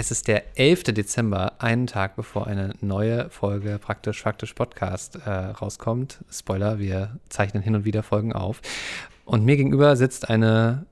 [0.00, 0.84] Es ist der 11.
[0.94, 6.20] Dezember, einen Tag bevor eine neue Folge Praktisch Faktisch Podcast äh, rauskommt.
[6.30, 8.60] Spoiler, wir zeichnen hin und wieder Folgen auf.
[9.24, 10.86] Und mir gegenüber sitzt eine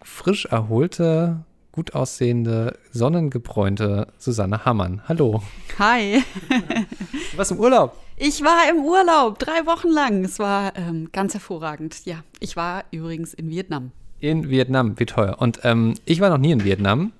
[0.00, 5.02] frisch erholte, gut aussehende, sonnengebräunte Susanne Hammann.
[5.06, 5.42] Hallo.
[5.78, 6.22] Hi.
[6.48, 7.94] du warst im Urlaub.
[8.16, 10.24] Ich war im Urlaub, drei Wochen lang.
[10.24, 12.06] Es war ähm, ganz hervorragend.
[12.06, 13.92] Ja, ich war übrigens in Vietnam.
[14.18, 15.36] In Vietnam, wie teuer.
[15.40, 17.12] Und ähm, ich war noch nie in Vietnam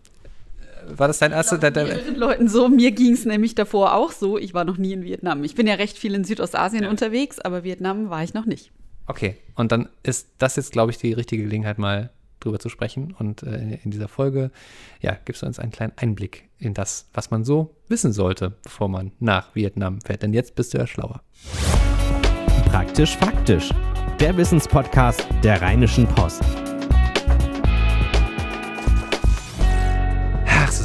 [0.96, 1.58] war das dein erster?
[1.58, 2.68] Bei mehreren Leuten so.
[2.68, 4.38] Mir ging es nämlich davor auch so.
[4.38, 5.44] Ich war noch nie in Vietnam.
[5.44, 6.90] Ich bin ja recht viel in Südostasien ja.
[6.90, 8.72] unterwegs, aber Vietnam war ich noch nicht.
[9.06, 12.10] Okay, und dann ist das jetzt, glaube ich, die richtige Gelegenheit, mal
[12.40, 13.14] drüber zu sprechen.
[13.18, 14.50] Und äh, in dieser Folge,
[15.00, 18.88] ja, gibst du uns einen kleinen Einblick in das, was man so wissen sollte, bevor
[18.88, 20.22] man nach Vietnam fährt.
[20.22, 21.22] Denn jetzt bist du ja schlauer.
[22.66, 23.70] Praktisch faktisch.
[24.20, 26.42] Der Wissenspodcast der Rheinischen Post.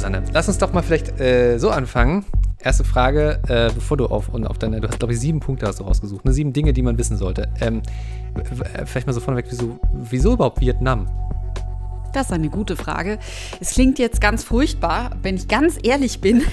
[0.02, 2.24] Susanne, lass uns doch mal vielleicht äh, so anfangen.
[2.58, 5.78] Erste Frage, äh, bevor du auf, auf deine, du hast glaube ich sieben Punkte hast
[5.78, 6.32] du rausgesucht, ne?
[6.32, 7.48] sieben Dinge, die man wissen sollte.
[7.60, 7.82] Ähm,
[8.84, 11.06] vielleicht mal so vorneweg, wieso, wieso überhaupt Vietnam?
[12.12, 13.18] Das ist eine gute Frage.
[13.60, 15.16] Es klingt jetzt ganz furchtbar.
[15.22, 16.44] Wenn ich ganz ehrlich bin,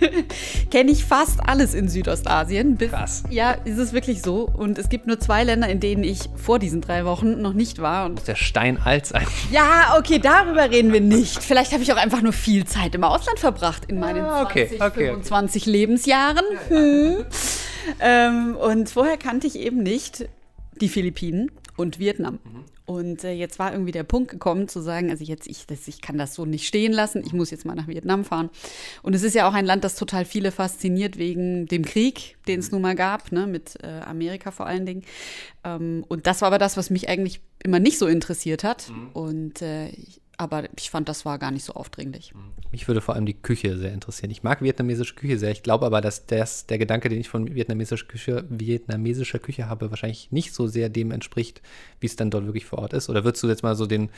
[0.70, 2.78] kenne ich fast alles in Südostasien.
[2.78, 3.24] Krass.
[3.28, 4.48] Ja, ist es wirklich so.
[4.48, 7.80] Und es gibt nur zwei Länder, in denen ich vor diesen drei Wochen noch nicht
[7.80, 8.06] war.
[8.06, 9.26] Und der Stein alt sein.
[9.52, 11.42] Ja, okay, darüber reden wir nicht.
[11.42, 14.66] Vielleicht habe ich auch einfach nur viel Zeit im Ausland verbracht in meinen ah, okay,
[14.66, 15.70] 20, okay, 25 okay.
[15.70, 16.44] Lebensjahren.
[16.68, 17.24] Hm.
[18.00, 20.28] Ähm, und vorher kannte ich eben nicht
[20.80, 22.38] die Philippinen und Vietnam.
[22.44, 22.64] Mhm.
[22.86, 26.00] Und äh, jetzt war irgendwie der Punkt gekommen zu sagen, also jetzt ich, das, ich
[26.00, 28.48] kann das so nicht stehen lassen, ich muss jetzt mal nach Vietnam fahren.
[29.02, 32.60] Und es ist ja auch ein Land, das total viele fasziniert wegen dem Krieg, den
[32.60, 35.02] es nun mal gab, ne, mit äh, Amerika vor allen Dingen.
[35.64, 38.88] Ähm, und das war aber das, was mich eigentlich immer nicht so interessiert hat.
[38.88, 39.08] Mhm.
[39.12, 39.90] Und äh,
[40.38, 42.32] aber ich fand, das war gar nicht so aufdringlich.
[42.70, 44.30] Mich würde vor allem die Küche sehr interessieren.
[44.30, 45.50] Ich mag vietnamesische Küche sehr.
[45.50, 49.90] Ich glaube aber, dass das, der Gedanke, den ich von vietnamesischer Küche, vietnamesischer Küche habe,
[49.90, 51.62] wahrscheinlich nicht so sehr dem entspricht,
[52.00, 53.08] wie es dann dort wirklich vor Ort ist.
[53.08, 54.10] Oder würdest du jetzt mal so den,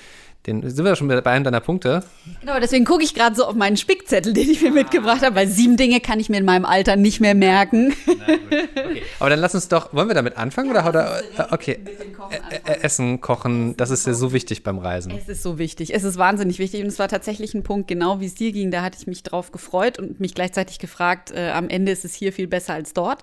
[0.47, 2.03] den sind wir schon bei einem deiner Punkte?
[2.41, 4.75] Genau, deswegen gucke ich gerade so auf meinen Spickzettel, den ich mir ah.
[4.75, 7.95] mitgebracht habe, weil sieben Dinge kann ich mir in meinem Alter nicht mehr merken.
[8.07, 9.03] Nein, okay.
[9.21, 10.75] Aber dann lass uns doch, wollen wir damit anfangen?
[10.75, 11.79] Ja, oder, oder okay,
[12.83, 15.13] Essen, Kochen, das ist ja so wichtig beim Reisen.
[15.13, 15.95] Es ist so wichtig.
[15.95, 16.83] Es ist wahnsinnig wichtig.
[16.83, 18.71] Und es war tatsächlich ein Punkt, genau wie es dir ging.
[18.71, 22.15] Da hatte ich mich drauf gefreut und mich gleichzeitig gefragt, äh, am Ende ist es
[22.15, 23.23] hier viel besser als dort.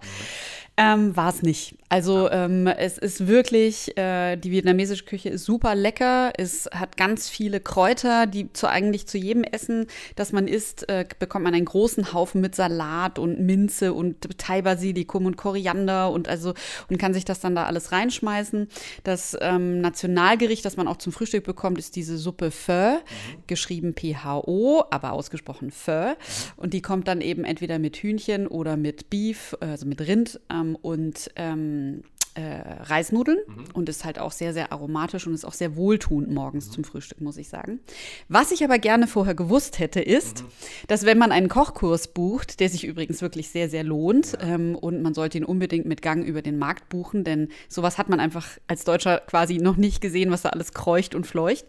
[0.78, 1.78] Ähm, War es nicht.
[1.88, 6.34] Also ähm, es ist wirklich, äh, die vietnamesische Küche ist super lecker.
[6.36, 9.88] Es hat ganz viele Kräuter, die zu eigentlich zu jedem Essen,
[10.18, 15.26] das man isst, äh, bekommt man einen großen Haufen mit Salat und Minze und Thai-Basilikum
[15.26, 16.54] und Koriander und also
[16.90, 18.68] und kann sich das dann da alles reinschmeißen.
[19.06, 23.44] Das ähm, Nationalgericht, das man auch zum Frühstück bekommt, ist diese Suppe Pho, mhm.
[23.48, 26.10] geschrieben P-H-O, aber ausgesprochen Pho.
[26.10, 26.16] Mhm.
[26.58, 30.42] Und die kommt dann eben entweder mit Hühnchen oder mit Beef, also mit Rind.
[30.52, 32.04] Ähm, ähm, und ähm,
[32.36, 33.66] äh, Reisnudeln mhm.
[33.74, 36.72] und ist halt auch sehr, sehr aromatisch und ist auch sehr wohltuend morgens mhm.
[36.72, 37.80] zum Frühstück, muss ich sagen.
[38.28, 40.48] Was ich aber gerne vorher gewusst hätte, ist, mhm.
[40.88, 44.56] dass wenn man einen Kochkurs bucht, der sich übrigens wirklich sehr, sehr lohnt ja.
[44.56, 48.10] ähm, und man sollte ihn unbedingt mit Gang über den Markt buchen, denn sowas hat
[48.10, 51.66] man einfach als Deutscher quasi noch nicht gesehen, was da alles kreucht und fleucht.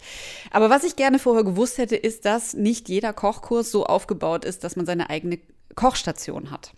[0.50, 4.64] Aber was ich gerne vorher gewusst hätte, ist, dass nicht jeder Kochkurs so aufgebaut ist,
[4.64, 5.38] dass man seine eigene
[5.76, 6.72] Kochstation hat.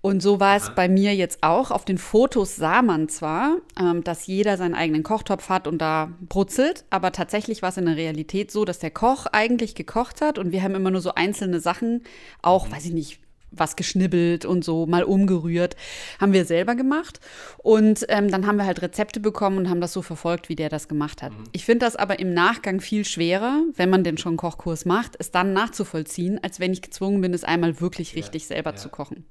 [0.00, 1.72] Und so war es bei mir jetzt auch.
[1.72, 6.12] Auf den Fotos sah man zwar, ähm, dass jeder seinen eigenen Kochtopf hat und da
[6.28, 10.38] brutzelt, aber tatsächlich war es in der Realität so, dass der Koch eigentlich gekocht hat
[10.38, 12.04] und wir haben immer nur so einzelne Sachen,
[12.40, 12.72] auch, mhm.
[12.72, 13.20] weiß ich nicht,
[13.50, 15.76] was geschnibbelt und so mal umgerührt.
[16.20, 17.20] Haben wir selber gemacht.
[17.58, 20.68] Und ähm, dann haben wir halt Rezepte bekommen und haben das so verfolgt, wie der
[20.68, 21.32] das gemacht hat.
[21.32, 21.44] Mhm.
[21.52, 25.16] Ich finde das aber im Nachgang viel schwerer, wenn man denn schon einen Kochkurs macht,
[25.18, 28.76] es dann nachzuvollziehen, als wenn ich gezwungen bin, es einmal wirklich richtig ja, selber ja.
[28.76, 29.24] zu kochen.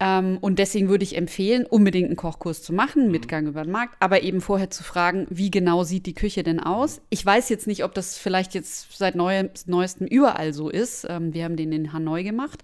[0.00, 3.12] Ähm, und deswegen würde ich empfehlen, unbedingt einen Kochkurs zu machen, mhm.
[3.12, 6.42] mit Gang über den Markt, aber eben vorher zu fragen, wie genau sieht die Küche
[6.42, 7.00] denn aus?
[7.10, 11.06] Ich weiß jetzt nicht, ob das vielleicht jetzt seit Neu neuestem überall so ist.
[11.08, 12.62] Ähm, wir haben den in Hanoi gemacht.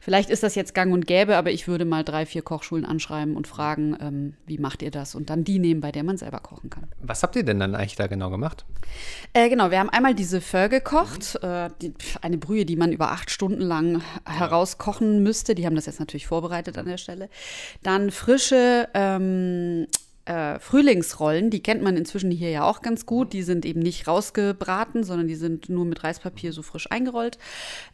[0.00, 3.36] Vielleicht ist das jetzt gang und gäbe, aber ich würde mal drei, vier Kochschulen anschreiben
[3.36, 5.14] und fragen, ähm, wie macht ihr das?
[5.14, 6.88] Und dann die nehmen, bei der man selber kochen kann.
[7.00, 8.64] Was habt ihr denn dann eigentlich da genau gemacht?
[9.32, 11.48] Äh, genau, wir haben einmal diese Pho gekocht, mhm.
[11.48, 15.54] äh, die, eine Brühe, die man über acht Stunden lang herauskochen müsste.
[15.54, 17.28] Die haben das jetzt natürlich vorbereitet vorbereitet an der Stelle.
[17.82, 19.86] Dann frische ähm,
[20.24, 23.32] äh, Frühlingsrollen, die kennt man inzwischen hier ja auch ganz gut.
[23.32, 27.38] Die sind eben nicht rausgebraten, sondern die sind nur mit Reispapier so frisch eingerollt.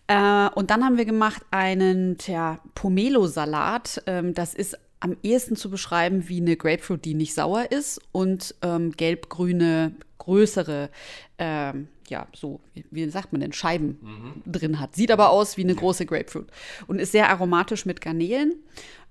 [0.06, 2.16] Äh, und dann haben wir gemacht einen
[2.74, 4.02] Pomelo-Salat.
[4.06, 8.54] Ähm, das ist am ehesten zu beschreiben wie eine Grapefruit, die nicht sauer ist und
[8.60, 10.90] ähm, gelb-grüne, größere
[11.38, 12.60] ähm, ja, so,
[12.90, 14.94] wie, sagt man denn, Scheiben drin hat.
[14.94, 16.48] Sieht aber aus wie eine große Grapefruit
[16.88, 18.54] und ist sehr aromatisch mit Garnelen.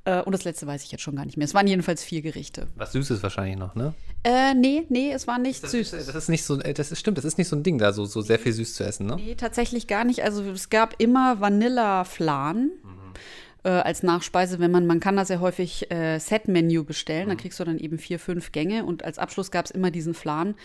[0.05, 1.45] Äh, und das letzte weiß ich jetzt schon gar nicht mehr.
[1.45, 2.67] Es waren jedenfalls vier Gerichte.
[2.75, 3.93] Was Süßes wahrscheinlich noch, ne?
[4.23, 5.91] Äh, nee, nee, es war nicht Das, süß.
[5.91, 7.91] das ist nicht so, äh, das ist, stimmt, das ist nicht so ein Ding da,
[7.93, 9.15] so, so sehr viel süß zu essen, ne?
[9.15, 10.23] Nee, tatsächlich gar nicht.
[10.23, 12.69] Also es gab immer Vanilla-Flan.
[13.63, 17.59] Äh, als Nachspeise, wenn man, man kann das ja häufig äh, Set-Menü bestellen, da kriegst
[17.59, 20.55] du dann eben vier, fünf Gänge und als Abschluss gab es immer diesen Flan.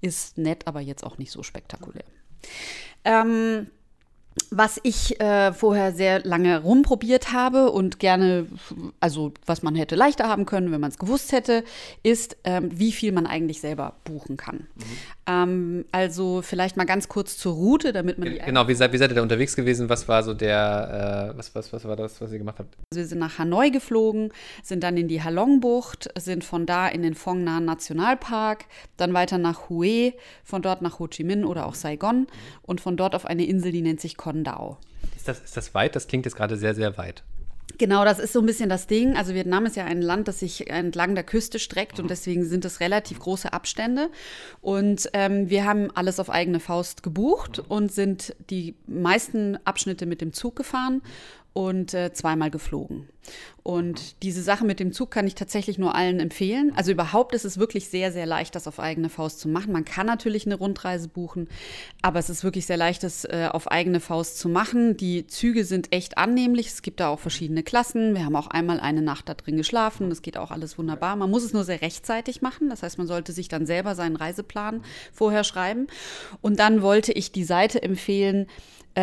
[0.00, 2.04] Ist nett, aber jetzt auch nicht so spektakulär.
[3.04, 3.66] Ähm,
[4.50, 8.46] was ich äh, vorher sehr lange rumprobiert habe und gerne,
[9.00, 11.64] also was man hätte leichter haben können, wenn man es gewusst hätte,
[12.02, 14.66] ist, ähm, wie viel man eigentlich selber buchen kann.
[15.30, 18.98] Ähm, also vielleicht mal ganz kurz zur Route, damit man die Genau, wie seid, wie
[18.98, 19.88] seid ihr da unterwegs gewesen?
[19.88, 22.74] Was war so der, äh, was, was, was war das, was ihr gemacht habt?
[22.92, 24.32] Also wir sind nach Hanoi geflogen,
[24.62, 28.64] sind dann in die Halong-Bucht, sind von da in den Phong Nha Nationalpark,
[28.96, 32.26] dann weiter nach Hue, von dort nach Ho Chi Minh oder auch Saigon
[32.62, 34.78] und von dort auf eine Insel, die nennt sich Con Dao.
[35.16, 35.94] Ist das, ist das weit?
[35.96, 37.22] Das klingt jetzt gerade sehr, sehr weit.
[37.80, 39.16] Genau, das ist so ein bisschen das Ding.
[39.16, 42.66] Also Vietnam ist ja ein Land, das sich entlang der Küste streckt und deswegen sind
[42.66, 44.10] es relativ große Abstände.
[44.60, 50.20] Und ähm, wir haben alles auf eigene Faust gebucht und sind die meisten Abschnitte mit
[50.20, 51.00] dem Zug gefahren
[51.52, 53.08] und äh, zweimal geflogen.
[53.62, 56.72] Und diese Sache mit dem Zug kann ich tatsächlich nur allen empfehlen.
[56.74, 59.72] Also überhaupt ist es wirklich sehr, sehr leicht, das auf eigene Faust zu machen.
[59.72, 61.48] Man kann natürlich eine Rundreise buchen,
[62.02, 64.96] aber es ist wirklich sehr leicht, das äh, auf eigene Faust zu machen.
[64.96, 66.68] Die Züge sind echt annehmlich.
[66.68, 68.14] Es gibt da auch verschiedene Klassen.
[68.14, 70.08] Wir haben auch einmal eine Nacht da drin geschlafen.
[70.08, 71.16] Das geht auch alles wunderbar.
[71.16, 72.70] Man muss es nur sehr rechtzeitig machen.
[72.70, 74.82] Das heißt, man sollte sich dann selber seinen Reiseplan
[75.12, 75.88] vorher schreiben.
[76.40, 78.46] Und dann wollte ich die Seite empfehlen,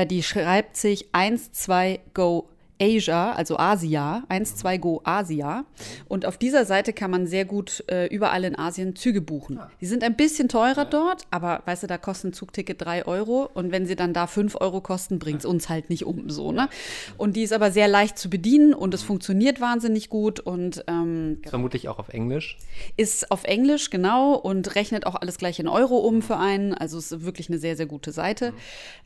[0.06, 1.14] die schreibt sich
[1.52, 5.66] 12 Go Asia, also Asia, 12 Go Asia.
[6.08, 9.60] Und auf dieser Seite kann man sehr gut äh, überall in Asien Züge buchen.
[9.82, 13.50] Die sind ein bisschen teurer dort, aber weißt du, da kostet ein Zugticket 3 Euro.
[13.54, 16.52] Und wenn sie dann da 5 Euro kosten, bringt es uns halt nicht um so,
[16.52, 16.70] ne?
[17.18, 21.42] Und die ist aber sehr leicht zu bedienen und es funktioniert wahnsinnig gut und ähm,
[21.48, 22.58] Vermutlich auch auf Englisch.
[22.96, 26.74] ist auf Englisch, genau, und rechnet auch alles gleich in Euro um für einen.
[26.74, 28.54] Also es ist wirklich eine sehr, sehr gute Seite.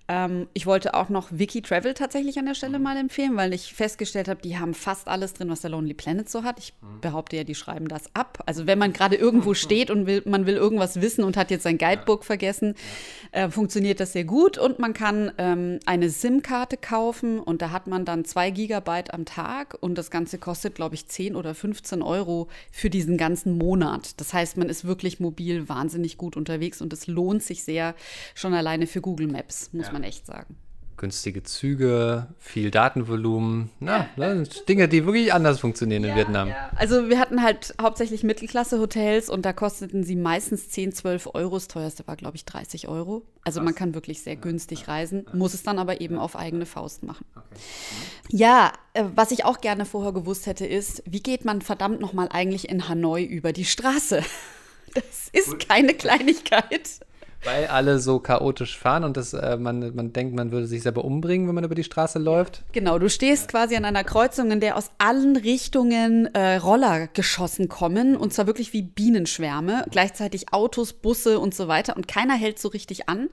[0.08, 3.61] Ähm, ich wollte auch noch Wiki Travel tatsächlich an der Stelle mal empfehlen, weil ich
[3.64, 6.60] festgestellt habe, die haben fast alles drin, was der Lonely Planet so hat.
[6.60, 8.44] Ich behaupte ja, die schreiben das ab.
[8.46, 11.64] Also wenn man gerade irgendwo steht und will, man will irgendwas wissen und hat jetzt
[11.64, 12.76] sein Guidebook vergessen,
[13.32, 14.58] äh, funktioniert das sehr gut.
[14.58, 19.26] Und man kann ähm, eine SIM-Karte kaufen und da hat man dann zwei Gigabyte am
[19.26, 24.20] Tag und das Ganze kostet, glaube ich, 10 oder 15 Euro für diesen ganzen Monat.
[24.20, 27.96] Das heißt, man ist wirklich mobil wahnsinnig gut unterwegs und es lohnt sich sehr
[28.36, 30.56] schon alleine für Google Maps, muss man echt sagen.
[31.02, 33.72] Günstige Züge, viel Datenvolumen.
[33.80, 36.54] Na, das sind Dinge, die wirklich anders funktionieren in Vietnam.
[36.76, 41.56] Also wir hatten halt hauptsächlich Mittelklasse-Hotels und da kosteten sie meistens 10, 12 Euro.
[41.56, 43.24] Das teuerste war, glaube ich, 30 Euro.
[43.44, 47.02] Also man kann wirklich sehr günstig reisen, muss es dann aber eben auf eigene Faust
[47.02, 47.26] machen.
[48.30, 52.30] Ja, äh, was ich auch gerne vorher gewusst hätte, ist, wie geht man verdammt nochmal
[52.30, 54.22] eigentlich in Hanoi über die Straße?
[54.94, 57.00] Das ist keine Kleinigkeit.
[57.44, 61.04] Weil alle so chaotisch fahren und das, äh, man, man denkt, man würde sich selber
[61.04, 62.64] umbringen, wenn man über die Straße läuft.
[62.72, 67.68] Genau, du stehst quasi an einer Kreuzung, in der aus allen Richtungen äh, Roller geschossen
[67.68, 72.60] kommen und zwar wirklich wie Bienenschwärme, gleichzeitig Autos, Busse und so weiter und keiner hält
[72.60, 73.30] so richtig an.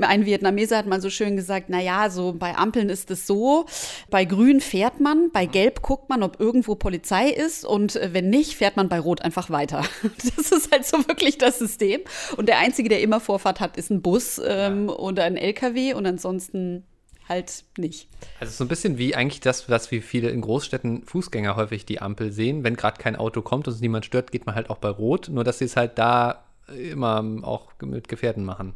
[0.00, 3.66] Ein Vietnameser hat mal so schön gesagt, na ja, so bei Ampeln ist es so,
[4.10, 8.30] bei Grün fährt man, bei Gelb guckt man, ob irgendwo Polizei ist und äh, wenn
[8.30, 9.84] nicht, fährt man bei Rot einfach weiter.
[10.36, 12.00] Das ist halt so wirklich das System
[12.36, 16.06] und der Einzige, der immer Vorfahrt hat, ist ein Bus ähm, oder ein LKW und
[16.06, 16.84] ansonsten
[17.30, 18.08] halt nicht.
[18.40, 22.02] Also so ein bisschen wie eigentlich das, was wie viele in Großstädten Fußgänger häufig die
[22.02, 22.64] Ampel sehen.
[22.64, 25.28] Wenn gerade kein Auto kommt und es niemand stört, geht man halt auch bei Rot.
[25.30, 28.74] Nur dass sie es halt da immer auch mit Gefährten machen.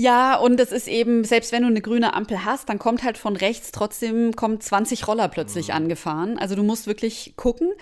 [0.00, 3.18] Ja, und es ist eben, selbst wenn du eine grüne Ampel hast, dann kommt halt
[3.18, 6.38] von rechts trotzdem kommen 20 Roller plötzlich angefahren.
[6.38, 7.72] Also du musst wirklich gucken.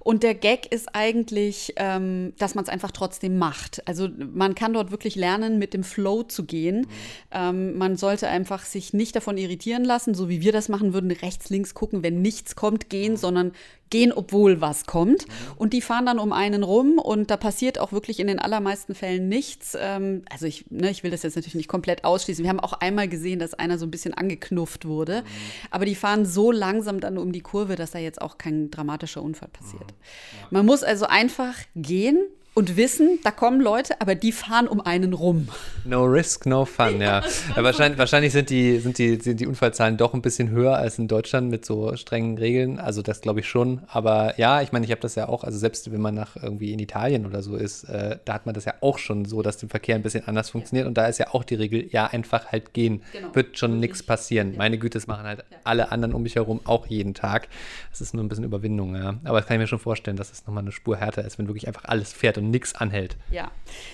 [0.00, 3.86] Und der Gag ist eigentlich, ähm, dass man es einfach trotzdem macht.
[3.86, 6.86] Also man kann dort wirklich lernen, mit dem Flow zu gehen.
[7.30, 11.10] Ähm, man sollte einfach sich nicht davon irritieren lassen, so wie wir das machen würden,
[11.10, 13.52] rechts, links gucken, wenn nichts kommt, gehen, sondern
[13.90, 15.26] gehen, obwohl was kommt.
[15.56, 18.94] Und die fahren dann um einen rum und da passiert auch wirklich in den allermeisten
[18.94, 19.76] Fällen nichts.
[19.78, 22.42] Ähm, also ich, ne, ich will das jetzt natürlich nicht komplett ausschließen.
[22.42, 25.24] Wir haben auch einmal gesehen, dass einer so ein bisschen angeknufft wurde.
[25.70, 29.22] Aber die fahren so langsam dann um die Kurve, dass da jetzt auch kein dramatischer
[29.22, 29.94] Unfall passiert.
[30.50, 32.18] Man muss also einfach gehen
[32.56, 35.48] und wissen, da kommen Leute, aber die fahren um einen rum.
[35.84, 37.22] No risk, no fun, ja.
[37.54, 40.98] ja wahrscheinlich, wahrscheinlich sind, die, sind, die, sind die Unfallzahlen doch ein bisschen höher als
[40.98, 42.80] in Deutschland mit so strengen Regeln.
[42.80, 43.82] Also das glaube ich schon.
[43.88, 46.72] Aber ja, ich meine, ich habe das ja auch, also selbst wenn man nach irgendwie
[46.72, 49.58] in Italien oder so ist, äh, da hat man das ja auch schon so, dass
[49.58, 50.86] der Verkehr ein bisschen anders funktioniert.
[50.86, 50.88] Ja.
[50.88, 53.02] Und da ist ja auch die Regel, ja, einfach halt gehen.
[53.12, 53.34] Genau.
[53.34, 54.52] Wird schon nichts passieren.
[54.52, 54.58] Ja.
[54.58, 57.48] Meine Güte, das machen halt alle anderen um mich herum auch jeden Tag.
[57.90, 59.16] Das ist nur ein bisschen Überwindung, ja.
[59.24, 61.48] Aber das kann ich mir schon vorstellen, dass es nochmal eine Spur härter ist, wenn
[61.48, 63.16] wirklich einfach alles fährt und nichts anhält.
[63.30, 63.50] Ja,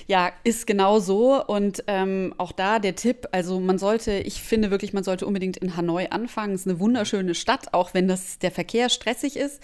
[0.07, 1.45] ja, ist genau so.
[1.45, 5.57] Und ähm, auch da der Tipp, also man sollte, ich finde wirklich, man sollte unbedingt
[5.57, 6.55] in Hanoi anfangen.
[6.55, 9.61] Es ist eine wunderschöne Stadt, auch wenn das der Verkehr stressig ist.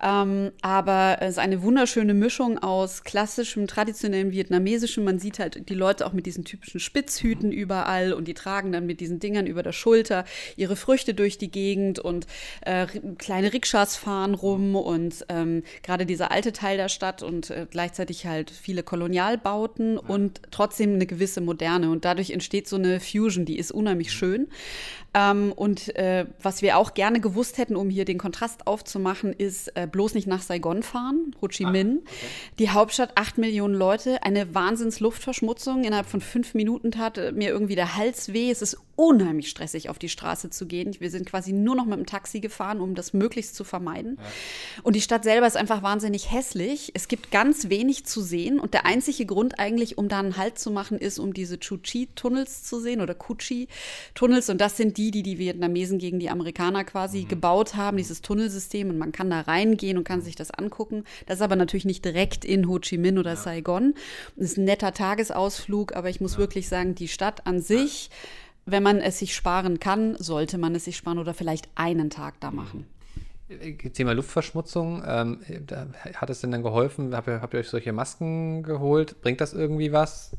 [0.00, 5.04] Ähm, aber es ist eine wunderschöne Mischung aus klassischem, traditionellem vietnamesischem.
[5.04, 8.86] Man sieht halt die Leute auch mit diesen typischen Spitzhüten überall und die tragen dann
[8.86, 10.24] mit diesen Dingern über der Schulter
[10.56, 12.26] ihre Früchte durch die Gegend und
[12.60, 12.86] äh,
[13.18, 18.24] kleine Rikschas fahren rum und ähm, gerade dieser alte Teil der Stadt und äh, gleichzeitig
[18.28, 20.00] halt viele Kolonialbauten ja.
[20.08, 21.90] und trotzdem eine gewisse Moderne.
[21.90, 24.48] Und dadurch entsteht so eine Fusion, die ist unheimlich schön.
[25.14, 29.68] Ähm, und äh, was wir auch gerne gewusst hätten, um hier den Kontrast aufzumachen, ist
[29.74, 32.00] äh, bloß nicht nach Saigon fahren, Ho Chi ah, Minh.
[32.00, 32.26] Ah, okay.
[32.58, 35.84] Die Hauptstadt, acht Millionen Leute, eine Wahnsinns-Luftverschmutzung.
[35.84, 38.50] Innerhalb von fünf Minuten tat äh, mir irgendwie der Hals weh.
[38.50, 40.94] Es ist unheimlich stressig, auf die Straße zu gehen.
[40.98, 44.18] Wir sind quasi nur noch mit dem Taxi gefahren, um das möglichst zu vermeiden.
[44.18, 44.82] Ja.
[44.82, 46.90] Und die Stadt selber ist einfach wahnsinnig hässlich.
[46.94, 48.58] Es gibt ganz wenig zu sehen.
[48.58, 52.64] Und der einzige Grund eigentlich, um da einen Halt zu machen, ist, um diese Chu-Chi-Tunnels
[52.64, 54.50] zu sehen oder Ku-Chi-Tunnels.
[54.50, 57.28] Und das sind die, die die Vietnamesen gegen die Amerikaner quasi mhm.
[57.28, 58.90] gebaut haben, dieses Tunnelsystem.
[58.90, 61.04] Und man kann da reingehen und kann sich das angucken.
[61.26, 63.36] Das ist aber natürlich nicht direkt in Ho Chi Minh oder ja.
[63.36, 63.94] Saigon.
[64.36, 66.38] Das ist ein netter Tagesausflug, aber ich muss ja.
[66.38, 68.10] wirklich sagen, die Stadt an sich,
[68.66, 72.40] wenn man es sich sparen kann, sollte man es sich sparen oder vielleicht einen Tag
[72.40, 72.86] da machen.
[73.94, 75.40] Thema Luftverschmutzung, ähm,
[76.14, 77.14] hat es denn dann geholfen?
[77.14, 79.22] Habt ihr, habt ihr, euch solche Masken geholt?
[79.22, 80.36] Bringt das irgendwie was?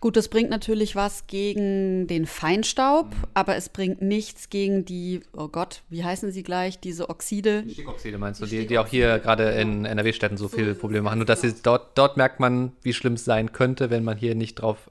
[0.00, 3.24] Gut, das bringt natürlich was gegen den Feinstaub, mhm.
[3.34, 7.62] aber es bringt nichts gegen die, oh Gott, wie heißen sie gleich, diese Oxide?
[7.62, 11.02] Die Stickoxide meinst du, die, die auch hier gerade in NRW-Städten so, so viele Probleme
[11.02, 11.18] machen.
[11.18, 14.34] Nur dass sie dort, dort merkt man, wie schlimm es sein könnte, wenn man hier
[14.34, 14.90] nicht drauf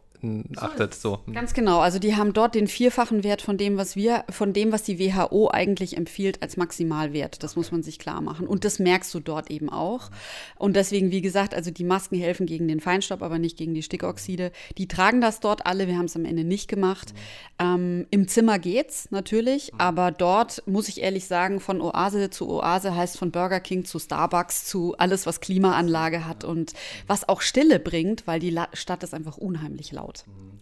[0.57, 0.93] achtet.
[0.93, 1.19] So.
[1.33, 1.79] Ganz genau.
[1.79, 4.99] Also die haben dort den vierfachen Wert von dem, was wir, von dem, was die
[4.99, 7.43] WHO eigentlich empfiehlt als Maximalwert.
[7.43, 8.47] Das muss man sich klar machen.
[8.47, 10.09] Und das merkst du dort eben auch.
[10.57, 13.83] Und deswegen, wie gesagt, also die Masken helfen gegen den Feinstaub, aber nicht gegen die
[13.83, 14.51] Stickoxide.
[14.77, 15.87] Die tragen das dort alle.
[15.87, 17.13] Wir haben es am Ende nicht gemacht.
[17.59, 22.95] Ähm, Im Zimmer geht's natürlich, aber dort muss ich ehrlich sagen, von Oase zu Oase
[22.95, 26.73] heißt von Burger King zu Starbucks zu alles, was Klimaanlage hat und
[27.07, 30.23] was auch Stille bringt, weil die Stadt ist einfach unheimlich laut aufgebaut.
[30.27, 30.59] Mhm.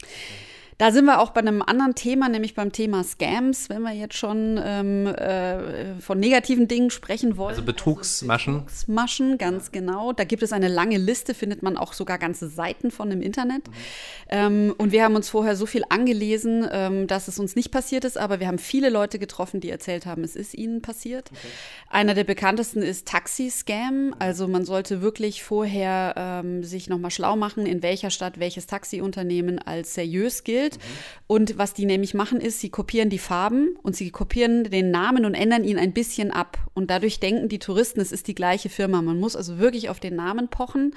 [0.80, 4.16] Da sind wir auch bei einem anderen Thema, nämlich beim Thema Scams, wenn wir jetzt
[4.16, 7.50] schon ähm, äh, von negativen Dingen sprechen wollen.
[7.50, 8.54] Also Betrugsmaschen.
[8.54, 10.14] Also Betrugsmaschen, ganz genau.
[10.14, 13.68] Da gibt es eine lange Liste, findet man auch sogar ganze Seiten von im Internet.
[13.68, 13.74] Mhm.
[14.30, 18.06] Ähm, und wir haben uns vorher so viel angelesen, ähm, dass es uns nicht passiert
[18.06, 21.30] ist, aber wir haben viele Leute getroffen, die erzählt haben, es ist ihnen passiert.
[21.32, 21.48] Okay.
[21.90, 24.16] Einer der bekanntesten ist Taxi-Scam.
[24.18, 29.60] Also man sollte wirklich vorher ähm, sich nochmal schlau machen, in welcher Stadt welches Taxiunternehmen
[29.60, 30.78] als seriös gilt Bild.
[30.78, 31.20] Mhm.
[31.28, 35.26] Und was die nämlich machen, ist, sie kopieren die Farben und sie kopieren den Namen
[35.26, 36.58] und ändern ihn ein bisschen ab.
[36.74, 39.02] Und dadurch denken die Touristen, es ist die gleiche Firma.
[39.02, 40.96] Man muss also wirklich auf den Namen pochen.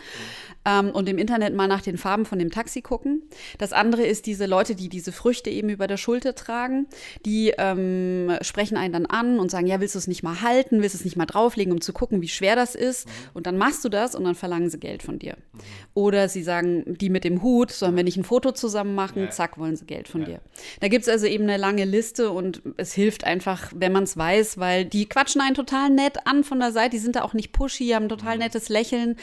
[0.65, 3.23] Ähm, und im Internet mal nach den Farben von dem Taxi gucken.
[3.59, 6.87] Das andere ist diese Leute, die diese Früchte eben über der Schulter tragen,
[7.25, 10.83] die ähm, sprechen einen dann an und sagen, ja, willst du es nicht mal halten,
[10.83, 13.07] willst du es nicht mal drauflegen, um zu gucken, wie schwer das ist.
[13.07, 13.13] Mhm.
[13.35, 15.37] Und dann machst du das und dann verlangen sie Geld von dir.
[15.37, 15.59] Mhm.
[15.95, 19.31] Oder sie sagen, die mit dem Hut, sollen wir nicht ein Foto zusammen machen, ja.
[19.31, 20.27] zack, wollen sie Geld von ja.
[20.27, 20.41] dir.
[20.81, 24.17] Da gibt es also eben eine lange Liste und es hilft einfach, wenn man es
[24.17, 27.35] weiß, weil die quatschen einen total nett an von der Seite, die sind da auch
[27.35, 28.43] nicht pushy, haben ein total mhm.
[28.43, 29.17] nettes Lächeln,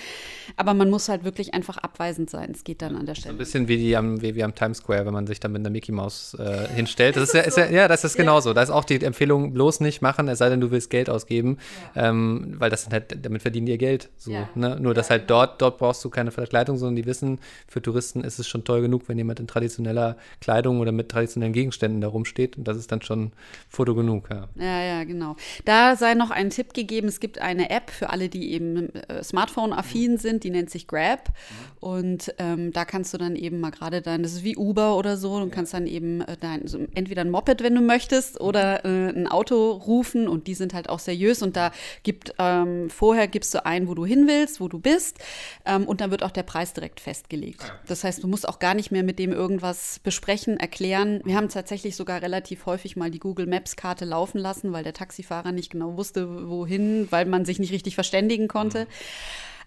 [0.57, 2.51] aber man muss halt wirklich einfach abweisend sein.
[2.53, 3.33] Es geht dann an der Stelle.
[3.33, 5.51] So ein bisschen wie, die am, wie, wie am Times Square, wenn man sich dann
[5.51, 7.15] mit einer Mickey Maus äh, hinstellt.
[7.15, 8.23] Das ist, ja, ist ja, ja, das ist ja.
[8.23, 8.53] genauso.
[8.53, 11.57] Da ist auch die Empfehlung, bloß nicht machen, es sei denn, du willst Geld ausgeben,
[11.95, 12.09] ja.
[12.09, 14.09] ähm, weil das halt, damit verdienen die ihr Geld.
[14.17, 14.77] So, ne?
[14.79, 18.39] Nur, dass halt dort, dort brauchst du keine Verkleidung, sondern die wissen, für Touristen ist
[18.39, 22.57] es schon toll genug, wenn jemand in traditioneller Kleidung oder mit traditionellen Gegenständen da rumsteht.
[22.57, 23.31] Und das ist dann schon
[23.69, 24.29] Foto genug.
[24.29, 24.47] Ja.
[24.55, 25.35] ja, ja, genau.
[25.65, 29.23] Da sei noch ein Tipp gegeben: Es gibt eine App für alle, die eben äh,
[29.23, 30.17] Smartphone-affin mhm.
[30.17, 31.18] sind, die nennt sich Grab.
[31.27, 31.87] Mhm.
[31.87, 35.17] Und ähm, da kannst du dann eben mal gerade dann, das ist wie Uber oder
[35.17, 35.55] so, und ja.
[35.55, 39.27] kannst dann eben äh, dein, so entweder ein Moped, wenn du möchtest, oder äh, ein
[39.27, 40.27] Auto rufen.
[40.27, 41.41] Und die sind halt auch seriös.
[41.41, 41.71] Und da
[42.03, 45.19] gibt ähm, vorher gibst du ein, wo du hin willst, wo du bist.
[45.65, 47.61] Ähm, und dann wird auch der Preis direkt festgelegt.
[47.63, 51.21] Ah, das heißt, du musst auch gar nicht mehr mit dem irgendwas besprechen, erklären erklären.
[51.25, 55.51] Wir haben tatsächlich sogar relativ häufig mal die Google Maps-Karte laufen lassen, weil der Taxifahrer
[55.51, 58.87] nicht genau wusste, wohin, weil man sich nicht richtig verständigen konnte.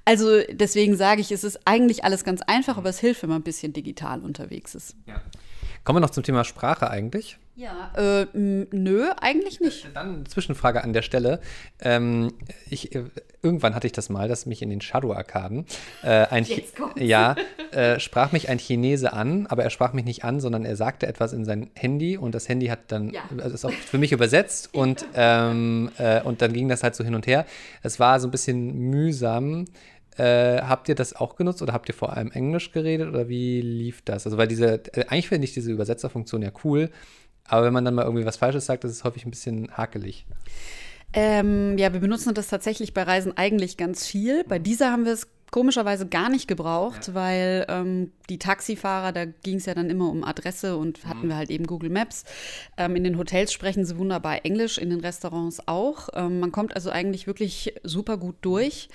[0.04, 3.40] Also deswegen sage ich, es ist eigentlich alles ganz einfach, aber es hilft, wenn man
[3.40, 4.96] ein bisschen digital unterwegs ist.
[5.06, 5.20] Ja.
[5.84, 7.38] Kommen wir noch zum Thema Sprache eigentlich?
[7.54, 7.92] Ja.
[7.96, 9.88] Äh, nö, eigentlich nicht.
[9.94, 11.40] Dann eine Zwischenfrage an der Stelle.
[11.80, 12.32] Ähm,
[12.70, 13.04] ich, äh,
[13.42, 15.66] irgendwann hatte ich das mal, dass mich in den Shadow-Arkaden
[16.02, 16.46] äh, ein,
[16.96, 17.34] ja,
[17.72, 21.06] äh, sprach mich ein Chinese an, aber er sprach mich nicht an, sondern er sagte
[21.06, 23.20] etwas in sein Handy und das Handy hat dann, ja.
[23.38, 27.04] also ist auch für mich übersetzt und, ähm, äh, und dann ging das halt so
[27.04, 27.44] hin und her.
[27.82, 29.66] Es war so ein bisschen mühsam.
[30.16, 33.60] Äh, habt ihr das auch genutzt oder habt ihr vor allem Englisch geredet oder wie
[33.62, 34.26] lief das?
[34.26, 36.90] Also, weil diese, äh, eigentlich finde ich diese Übersetzerfunktion ja cool,
[37.44, 40.26] aber wenn man dann mal irgendwie was Falsches sagt, ist es häufig ein bisschen hakelig.
[41.14, 44.44] Ähm, ja, wir benutzen das tatsächlich bei Reisen eigentlich ganz viel.
[44.44, 47.14] Bei dieser haben wir es komischerweise gar nicht gebraucht, ja.
[47.14, 51.28] weil ähm, die Taxifahrer, da ging es ja dann immer um Adresse und hatten mhm.
[51.28, 52.24] wir halt eben Google Maps.
[52.78, 56.08] Ähm, in den Hotels sprechen sie wunderbar Englisch, in den Restaurants auch.
[56.14, 58.88] Ähm, man kommt also eigentlich wirklich super gut durch.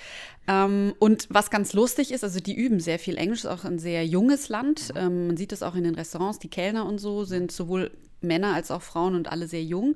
[0.48, 3.78] Ähm, und was ganz lustig ist, also die üben sehr viel Englisch, ist auch ein
[3.78, 4.92] sehr junges Land.
[4.94, 5.00] Mhm.
[5.00, 8.54] Ähm, man sieht es auch in den Restaurants, die Kellner und so sind sowohl Männer
[8.54, 9.94] als auch Frauen und alle sehr jung.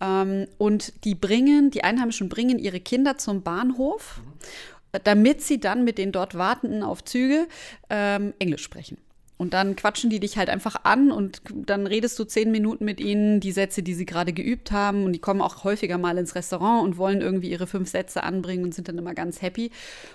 [0.00, 4.22] Ähm, und die bringen, die Einheimischen bringen ihre Kinder zum Bahnhof.
[4.24, 7.46] Mhm damit sie dann mit den dort Wartenden auf Züge
[7.90, 8.98] ähm, Englisch sprechen.
[9.38, 12.98] Und dann quatschen die dich halt einfach an und dann redest du zehn Minuten mit
[12.98, 15.04] ihnen, die Sätze, die sie gerade geübt haben.
[15.04, 18.64] Und die kommen auch häufiger mal ins Restaurant und wollen irgendwie ihre fünf Sätze anbringen
[18.64, 19.70] und sind dann immer ganz happy.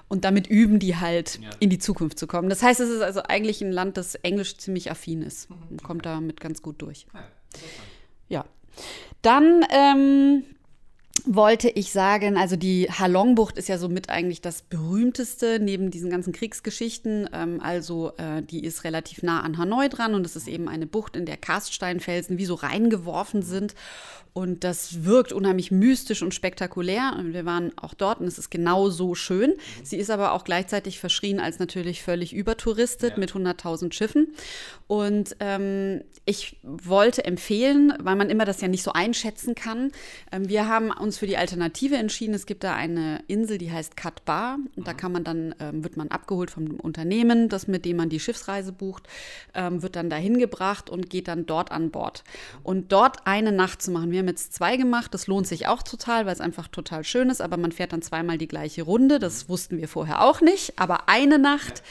[0.10, 1.50] Und damit üben die halt, ja.
[1.62, 2.50] in die Zukunft zu kommen.
[2.50, 5.56] Das heißt, es ist also eigentlich ein Land, das Englisch ziemlich affin ist mhm.
[5.70, 7.06] und kommt damit ganz gut durch.
[8.27, 8.44] Ja.
[9.22, 10.44] Dann ähm,
[11.25, 16.34] wollte ich sagen, also die Halongbucht ist ja somit eigentlich das berühmteste neben diesen ganzen
[16.34, 17.29] Kriegsgeschichten.
[17.32, 20.88] Ähm, also äh, die ist relativ nah an Hanoi dran und es ist eben eine
[20.88, 23.75] Bucht, in der Karststeinfelsen wie so reingeworfen sind.
[24.34, 27.13] Und das wirkt unheimlich mystisch und spektakulär.
[27.17, 29.53] Und wir waren auch dort und es ist genau so schön.
[29.84, 33.20] Sie ist aber auch gleichzeitig verschrien als natürlich völlig übertouristet ja.
[33.20, 34.34] mit 100.000 Schiffen.
[34.88, 39.91] Und ähm, ich wollte empfehlen, weil man immer das ja nicht so einschätzen kann.
[40.32, 42.33] Ähm, wir haben uns für die Alternative entschieden.
[42.33, 44.57] Es gibt da eine Insel, die heißt Katbar.
[44.75, 44.98] Und da mhm.
[44.98, 48.72] kann man dann, ähm, wird man abgeholt vom Unternehmen, das mit dem man die Schiffsreise
[48.72, 49.07] bucht,
[49.53, 52.24] ähm, wird dann dahin gebracht und geht dann dort an Bord.
[52.63, 54.12] Und dort eine Nacht zu machen.
[54.12, 55.13] Wir haben jetzt zwei gemacht.
[55.13, 57.41] Das lohnt sich auch total, weil es einfach total schön ist.
[57.41, 59.19] Aber man fährt dann zweimal die gleiche Runde.
[59.19, 60.79] Das wussten wir vorher auch nicht.
[60.79, 61.83] Aber eine Nacht.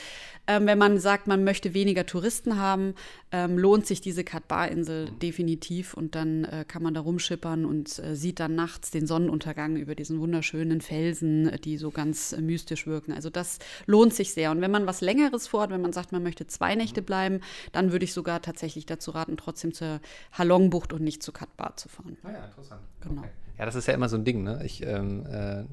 [0.49, 2.95] Ähm, wenn man sagt, man möchte weniger Touristen haben,
[3.31, 8.17] ähm, lohnt sich diese Katbar-Insel definitiv und dann äh, kann man da rumschippern und äh,
[8.17, 12.89] sieht dann nachts den Sonnenuntergang über diesen wunderschönen Felsen, äh, die so ganz äh, mystisch
[12.89, 13.13] wirken.
[13.13, 14.51] Also das lohnt sich sehr.
[14.51, 17.93] Und wenn man was Längeres vorhat, wenn man sagt, man möchte zwei Nächte bleiben, dann
[17.93, 20.01] würde ich sogar tatsächlich dazu raten, trotzdem zur
[20.33, 22.17] Halongbucht und nicht zu Katbar zu fahren.
[22.25, 22.83] Ah ja, interessant.
[23.01, 23.21] Genau.
[23.21, 23.31] Okay.
[23.59, 24.63] Ja, das ist ja immer so ein Ding, ne?
[24.65, 25.65] Ich, ähm, äh,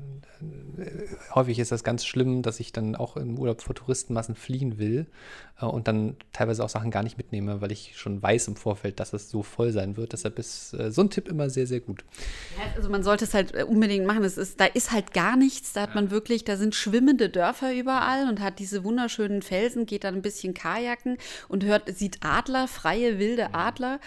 [1.34, 5.08] häufig ist das ganz schlimm, dass ich dann auch im Urlaub vor Touristenmassen fliehen will
[5.62, 9.00] äh, und dann teilweise auch Sachen gar nicht mitnehme, weil ich schon weiß im Vorfeld,
[9.00, 10.14] dass es so voll sein wird.
[10.14, 12.04] Deshalb ist äh, so ein Tipp immer sehr, sehr gut.
[12.58, 14.24] Ja, also man sollte es halt äh, unbedingt machen.
[14.24, 15.74] Es ist, da ist halt gar nichts.
[15.74, 20.04] Da hat man wirklich, da sind schwimmende Dörfer überall und hat diese wunderschönen Felsen, geht
[20.04, 24.00] dann ein bisschen Kajaken und hört, sieht Adler, freie, wilde Adler.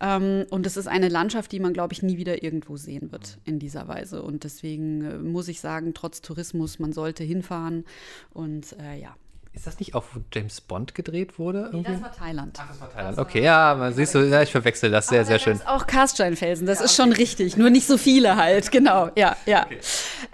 [0.00, 3.13] Ähm, und es ist eine Landschaft, die man, glaube ich, nie wieder irgendwo sehen wird
[3.44, 4.22] in dieser Weise.
[4.22, 7.84] Und deswegen äh, muss ich sagen, trotz Tourismus, man sollte hinfahren.
[8.32, 9.16] Und äh, ja.
[9.54, 11.70] Ist das nicht auch, wo James Bond gedreht wurde?
[11.72, 11.92] Irgendwie?
[11.92, 12.58] Nee, das war Thailand.
[12.60, 13.16] Ach, das war Thailand.
[13.16, 15.06] Das okay, ja, man siehst du, ja, ich verwechsel das.
[15.06, 15.60] Sehr, sehr schön.
[15.66, 17.56] auch Karststeinfelsen, das ja, ist schon richtig.
[17.56, 19.10] Nur nicht so viele halt, genau.
[19.14, 19.64] Ja, ja.
[19.66, 19.78] Okay.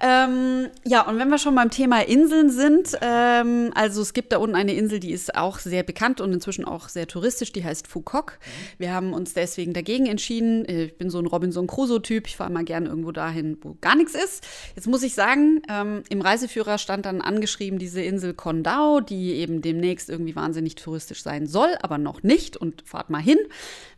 [0.00, 4.38] Ähm, ja, und wenn wir schon beim Thema Inseln sind, ähm, also es gibt da
[4.38, 7.86] unten eine Insel, die ist auch sehr bekannt und inzwischen auch sehr touristisch, die heißt
[7.86, 8.38] Fukok.
[8.78, 10.64] Wir haben uns deswegen dagegen entschieden.
[10.66, 14.14] Ich bin so ein Robinson Crusoe-Typ, ich fahre mal gerne irgendwo dahin, wo gar nichts
[14.14, 14.46] ist.
[14.76, 19.60] Jetzt muss ich sagen, ähm, im Reiseführer stand dann angeschrieben diese Insel Kondao, die eben
[19.60, 22.56] demnächst irgendwie wahnsinnig touristisch sein soll, aber noch nicht.
[22.56, 23.38] Und fahrt mal hin.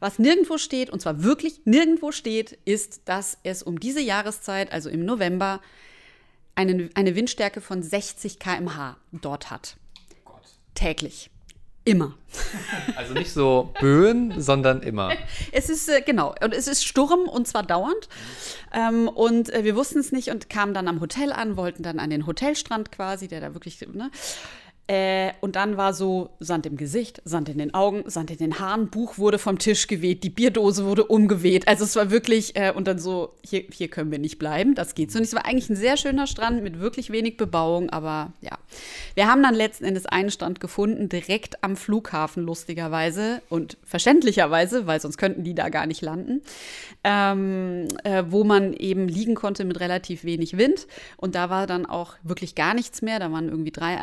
[0.01, 4.88] Was nirgendwo steht, und zwar wirklich nirgendwo steht, ist, dass es um diese Jahreszeit, also
[4.88, 5.61] im November,
[6.55, 9.77] eine, eine Windstärke von 60 km/h dort hat.
[10.25, 10.42] Gott.
[10.75, 11.31] Täglich.
[11.85, 12.14] Immer.
[12.96, 15.12] Also nicht so Böen, sondern immer.
[15.53, 18.09] Es ist, äh, genau, und es ist Sturm und zwar dauernd.
[18.72, 21.98] Ähm, und äh, wir wussten es nicht und kamen dann am Hotel an, wollten dann
[21.98, 24.11] an den Hotelstrand quasi, der da wirklich, ne?
[24.88, 28.58] Äh, und dann war so Sand im Gesicht, Sand in den Augen, Sand in den
[28.58, 31.68] Haaren, Buch wurde vom Tisch geweht, die Bierdose wurde umgeweht.
[31.68, 34.96] Also es war wirklich, äh, und dann so, hier, hier können wir nicht bleiben, das
[34.96, 35.28] geht so nicht.
[35.28, 38.58] Es war eigentlich ein sehr schöner Strand mit wirklich wenig Bebauung, aber ja.
[39.14, 45.00] Wir haben dann letzten Endes einen Strand gefunden, direkt am Flughafen, lustigerweise und verständlicherweise, weil
[45.00, 46.42] sonst könnten die da gar nicht landen.
[47.04, 50.86] Ähm, äh, wo man eben liegen konnte mit relativ wenig Wind.
[51.16, 53.18] Und da war dann auch wirklich gar nichts mehr.
[53.18, 53.98] Da waren irgendwie drei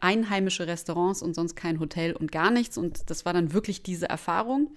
[0.00, 2.78] einheimische Restaurants und sonst kein Hotel und gar nichts.
[2.78, 4.70] Und das war dann wirklich diese Erfahrung.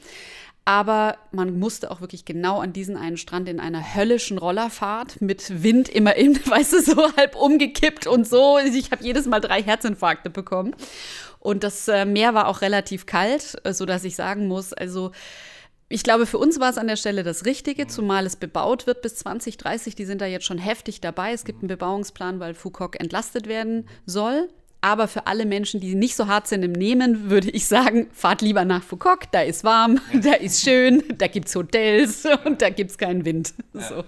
[0.68, 5.64] Aber man musste auch wirklich genau an diesen einen Strand in einer höllischen Rollerfahrt mit
[5.64, 8.58] Wind immer in, weißt du, so halb umgekippt und so.
[8.58, 10.76] Ich habe jedes Mal drei Herzinfarkte bekommen.
[11.40, 15.12] Und das äh, Meer war auch relativ kalt, äh, sodass ich sagen muss, also
[15.88, 19.02] ich glaube, für uns war es an der Stelle das Richtige, zumal es bebaut wird
[19.02, 19.96] bis 2030.
[19.96, 21.32] Die sind da jetzt schon heftig dabei.
[21.32, 24.50] Es gibt einen Bebauungsplan, weil Foucault entlastet werden soll.
[24.82, 28.42] Aber für alle Menschen, die nicht so hart sind im Nehmen, würde ich sagen, fahrt
[28.42, 29.28] lieber nach Foucault.
[29.32, 33.26] Da ist warm, da ist schön, da gibt es Hotels und da gibt es keinen
[33.26, 33.54] Wind.
[33.74, 34.04] So.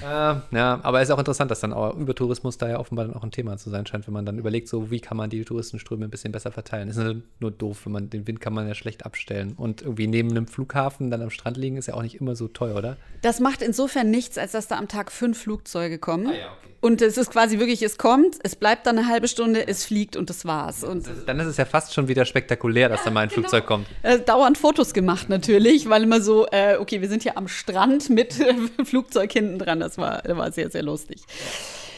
[0.00, 0.44] Ja.
[0.50, 3.14] Äh, ja, aber es ist auch interessant, dass dann auch Übertourismus da ja offenbar dann
[3.14, 5.44] auch ein Thema zu sein scheint, wenn man dann überlegt, so wie kann man die
[5.44, 6.88] Touristenströme ein bisschen besser verteilen.
[6.88, 7.00] Ist
[7.40, 9.54] nur doof, wenn man den Wind kann man ja schlecht abstellen.
[9.56, 12.48] Und irgendwie neben einem Flughafen dann am Strand liegen, ist ja auch nicht immer so
[12.48, 12.96] teuer, oder?
[13.22, 16.28] Das macht insofern nichts, als dass da am Tag fünf Flugzeuge kommen.
[16.28, 16.75] Ah, ja, okay.
[16.86, 20.16] Und es ist quasi wirklich, es kommt, es bleibt dann eine halbe Stunde, es fliegt
[20.16, 20.84] und das war's.
[20.84, 23.40] Und dann ist es ja fast schon wieder spektakulär, dass ja, da mal ein genau.
[23.40, 23.88] Flugzeug kommt.
[24.04, 28.08] Äh, dauernd Fotos gemacht natürlich, weil immer so, äh, okay, wir sind hier am Strand
[28.08, 29.80] mit äh, Flugzeug hinten dran.
[29.80, 31.22] Das war, das war sehr, sehr lustig.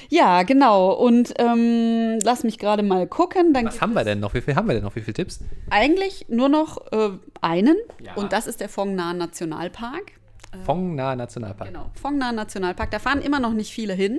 [0.08, 0.92] Ja, genau.
[0.92, 3.52] Und ähm, lass mich gerade mal gucken.
[3.52, 4.32] Dann Was haben wir denn noch?
[4.32, 4.96] Wie viel haben wir denn noch?
[4.96, 5.40] Wie viele Tipps?
[5.68, 7.10] Eigentlich nur noch äh,
[7.42, 7.76] einen.
[8.02, 8.14] Ja.
[8.14, 10.12] Und das ist der Fongna Nationalpark.
[10.52, 11.68] Äh, Fongna Nationalpark.
[11.68, 12.90] Genau, Fongna Nationalpark.
[12.90, 14.18] Da fahren immer noch nicht viele hin.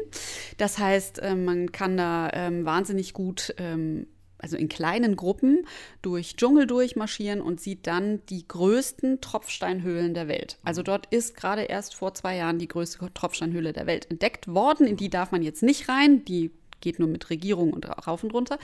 [0.58, 4.08] Das heißt, äh, man kann da ähm, wahnsinnig gut ähm,
[4.40, 5.66] also in kleinen Gruppen
[6.02, 10.58] durch Dschungel durchmarschieren und sieht dann die größten Tropfsteinhöhlen der Welt.
[10.64, 14.88] Also dort ist gerade erst vor zwei Jahren die größte Tropfsteinhöhle der Welt entdeckt worden.
[14.88, 16.24] In die darf man jetzt nicht rein.
[16.26, 18.58] Die geht nur mit Regierung und rauf und runter.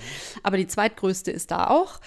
[0.44, 2.00] Aber die zweitgrößte ist da auch.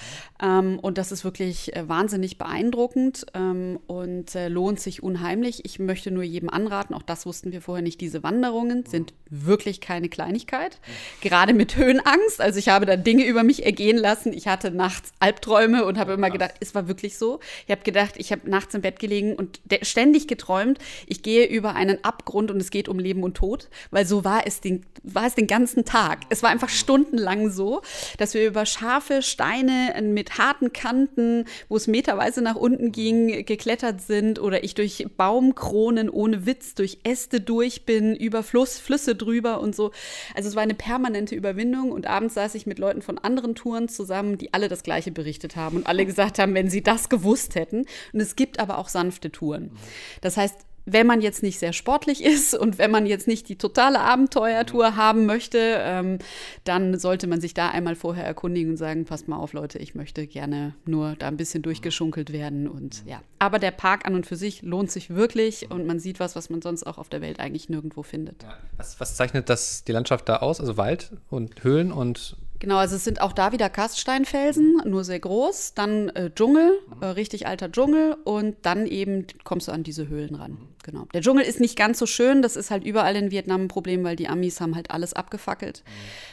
[0.43, 5.65] Ähm, und das ist wirklich äh, wahnsinnig beeindruckend ähm, und äh, lohnt sich unheimlich.
[5.65, 9.81] Ich möchte nur jedem anraten, auch das wussten wir vorher nicht, diese Wanderungen sind wirklich
[9.81, 10.79] keine Kleinigkeit.
[11.21, 12.41] Gerade mit Höhenangst.
[12.41, 14.33] Also ich habe da Dinge über mich ergehen lassen.
[14.33, 17.41] Ich hatte nachts Albträume und habe immer gedacht, es war wirklich so.
[17.67, 21.75] Ich habe gedacht, ich habe nachts im Bett gelegen und ständig geträumt, ich gehe über
[21.75, 25.27] einen Abgrund und es geht um Leben und Tod, weil so war es den, war
[25.27, 25.98] es den ganzen Tag.
[25.99, 26.21] Tag.
[26.29, 27.83] Es war einfach stundenlang so,
[28.19, 34.01] dass wir über scharfe Steine mit harten Kanten, wo es meterweise nach unten ging, geklettert
[34.01, 39.61] sind oder ich durch Baumkronen ohne Witz, durch Äste durch bin, über Fluss, Flüsse drüber
[39.61, 39.91] und so.
[40.37, 43.89] Also es war eine permanente Überwindung und abends saß ich mit Leuten von anderen Touren
[43.89, 47.57] zusammen, die alle das Gleiche berichtet haben und alle gesagt haben, wenn sie das gewusst
[47.57, 47.87] hätten.
[48.13, 49.73] Und es gibt aber auch sanfte Touren.
[50.21, 53.57] Das heißt, wenn man jetzt nicht sehr sportlich ist und wenn man jetzt nicht die
[53.57, 56.19] totale Abenteuertour haben möchte, ähm,
[56.65, 59.95] dann sollte man sich da einmal vorher erkundigen und sagen, passt mal auf, Leute, ich
[59.95, 63.21] möchte gerne nur da ein bisschen durchgeschunkelt werden und ja.
[63.39, 66.51] Aber der Park an und für sich lohnt sich wirklich und man sieht was, was
[66.51, 68.45] man sonst auch auf der Welt eigentlich nirgendwo findet.
[68.77, 70.61] Was, was zeichnet das die Landschaft da aus?
[70.61, 75.21] Also Wald und Höhlen und Genau, also es sind auch da wieder Karststeinfelsen, nur sehr
[75.21, 80.09] groß, dann äh, Dschungel, äh, richtig alter Dschungel und dann eben kommst du an diese
[80.09, 80.59] Höhlen ran.
[80.83, 81.07] Genau.
[81.15, 84.03] Der Dschungel ist nicht ganz so schön, das ist halt überall in Vietnam ein Problem,
[84.03, 85.85] weil die Amis haben halt alles abgefackelt.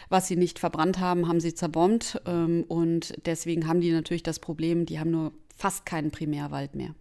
[0.09, 4.39] Was sie nicht verbrannt haben, haben sie zerbombt ähm, und deswegen haben die natürlich das
[4.39, 6.95] Problem, die haben nur fast keinen Primärwald mehr.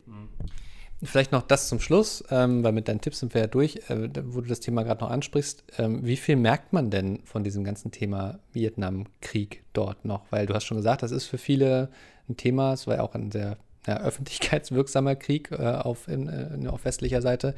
[1.03, 4.09] Vielleicht noch das zum Schluss, ähm, weil mit deinen Tipps sind wir ja durch, äh,
[4.25, 5.65] wo du das Thema gerade noch ansprichst.
[5.79, 10.23] Ähm, wie viel merkt man denn von diesem ganzen Thema Vietnamkrieg dort noch?
[10.31, 11.91] Weil du hast schon gesagt, das ist für viele
[12.29, 16.69] ein Thema, es war ja auch ein sehr ja, öffentlichkeitswirksamer Krieg äh, auf, in, in,
[16.69, 17.55] auf westlicher Seite.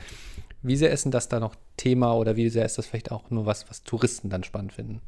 [0.62, 3.31] Wie sehr ist denn das da noch Thema oder wie sehr ist das vielleicht auch
[3.31, 5.01] nur was, was Touristen dann spannend finden?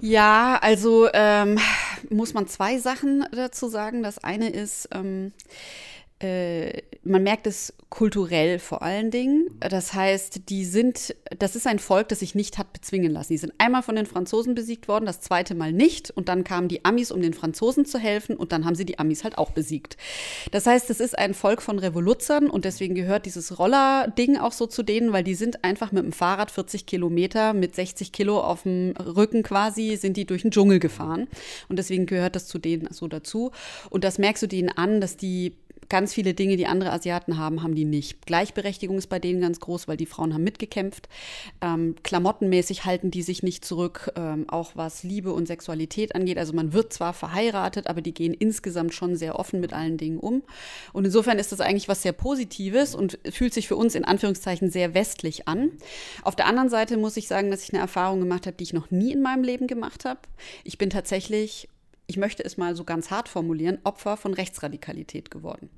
[0.00, 1.58] Ja, also ähm,
[2.08, 4.04] muss man zwei Sachen dazu sagen.
[4.04, 9.48] Das eine ist, ähm, äh, man merkt es kulturell vor allen Dingen.
[9.60, 13.32] Das heißt, die sind, das ist ein Volk, das sich nicht hat bezwingen lassen.
[13.32, 16.10] Die sind einmal von den Franzosen besiegt worden, das zweite Mal nicht.
[16.10, 18.36] Und dann kamen die Amis, um den Franzosen zu helfen.
[18.36, 19.96] Und dann haben sie die Amis halt auch besiegt.
[20.50, 24.66] Das heißt, es ist ein Volk von Revoluzern und deswegen gehört dieses Roller-Ding auch so
[24.66, 28.64] zu denen, weil die sind einfach mit dem Fahrrad 40 Kilometer mit 60 Kilo auf
[28.64, 31.28] dem Rücken quasi, sind die durch den Dschungel gefahren.
[31.68, 33.52] Und deswegen gehört das zu denen so dazu.
[33.88, 35.54] Und das merkst du denen an, dass die
[35.88, 38.26] Ganz viele Dinge, die andere Asiaten haben, haben die nicht.
[38.26, 41.08] Gleichberechtigung ist bei denen ganz groß, weil die Frauen haben mitgekämpft.
[41.62, 46.36] Ähm, klamottenmäßig halten die sich nicht zurück, ähm, auch was Liebe und Sexualität angeht.
[46.36, 50.18] Also man wird zwar verheiratet, aber die gehen insgesamt schon sehr offen mit allen Dingen
[50.18, 50.42] um.
[50.92, 54.70] Und insofern ist das eigentlich was sehr Positives und fühlt sich für uns in Anführungszeichen
[54.70, 55.70] sehr westlich an.
[56.22, 58.74] Auf der anderen Seite muss ich sagen, dass ich eine Erfahrung gemacht habe, die ich
[58.74, 60.20] noch nie in meinem Leben gemacht habe.
[60.64, 61.68] Ich bin tatsächlich
[62.08, 65.70] ich möchte es mal so ganz hart formulieren, Opfer von Rechtsradikalität geworden.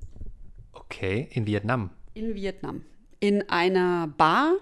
[0.73, 1.91] Okay, in Vietnam.
[2.15, 2.83] In Vietnam.
[3.19, 4.55] in einer Bar,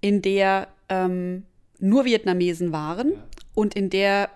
[0.00, 1.44] in der ähm,
[1.78, 3.14] nur Vietnamesen waren
[3.54, 4.28] und in der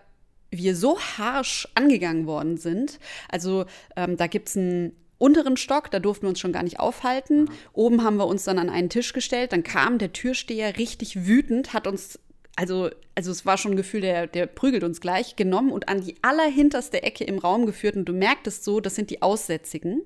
[0.50, 2.98] wir so harsch angegangen worden sind.
[3.28, 6.80] Also ähm, da gibt es einen unteren Stock, da durften wir uns schon gar nicht
[6.80, 7.42] aufhalten.
[7.42, 7.48] Mhm.
[7.72, 9.52] Oben haben wir uns dann an einen Tisch gestellt.
[9.52, 12.18] Dann kam der Türsteher richtig wütend, hat uns,
[12.56, 16.00] also, also es war schon ein Gefühl, der, der prügelt uns gleich, genommen und an
[16.00, 17.96] die allerhinterste Ecke im Raum geführt.
[17.96, 20.02] Und du merktest so, das sind die Aussätzigen.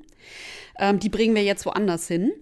[0.78, 2.32] Ähm, die bringen wir jetzt woanders hin.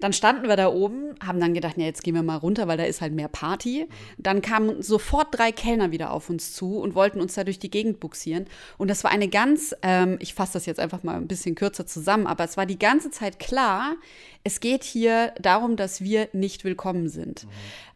[0.00, 2.76] Dann standen wir da oben, haben dann gedacht, ja, jetzt gehen wir mal runter, weil
[2.76, 3.86] da ist halt mehr Party.
[4.18, 7.70] Dann kamen sofort drei Kellner wieder auf uns zu und wollten uns da durch die
[7.70, 8.46] Gegend buxieren.
[8.78, 11.86] Und das war eine ganz, ähm, ich fasse das jetzt einfach mal ein bisschen kürzer
[11.86, 13.96] zusammen, aber es war die ganze Zeit klar,
[14.44, 17.44] es geht hier darum, dass wir nicht willkommen sind.
[17.44, 17.50] Mhm.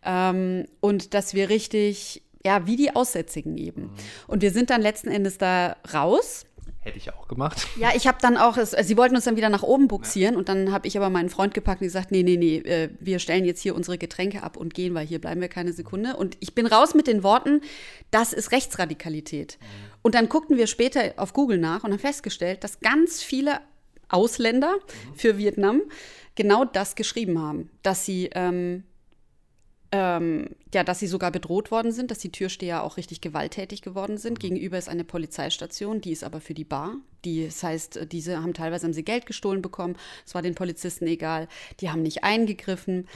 [0.04, 3.82] Ähm, und dass wir richtig, ja, wie die Aussätzigen eben.
[3.82, 3.90] Mhm.
[4.26, 6.46] Und wir sind dann letzten Endes da raus
[6.80, 7.66] Hätte ich auch gemacht.
[7.76, 10.38] Ja, ich habe dann auch, es, sie wollten uns dann wieder nach oben buxieren ja.
[10.38, 13.18] und dann habe ich aber meinen Freund gepackt und gesagt, nee, nee, nee, äh, wir
[13.18, 16.16] stellen jetzt hier unsere Getränke ab und gehen, weil hier bleiben wir keine Sekunde.
[16.16, 17.60] Und ich bin raus mit den Worten,
[18.10, 19.58] das ist Rechtsradikalität.
[19.60, 19.66] Mhm.
[20.02, 23.60] Und dann guckten wir später auf Google nach und haben festgestellt, dass ganz viele
[24.08, 25.14] Ausländer mhm.
[25.14, 25.82] für Vietnam
[26.34, 28.84] genau das geschrieben haben, dass sie ähm,
[29.92, 34.18] ähm, ja, dass sie sogar bedroht worden sind, dass die Türsteher auch richtig gewalttätig geworden
[34.18, 34.34] sind.
[34.34, 34.38] Mhm.
[34.38, 36.94] Gegenüber ist eine Polizeistation, die ist aber für die Bar.
[37.24, 39.96] Die, das heißt, diese haben teilweise haben sie Geld gestohlen bekommen.
[40.24, 41.48] Es war den Polizisten egal.
[41.80, 42.98] Die haben nicht eingegriffen.
[42.98, 43.06] Mhm.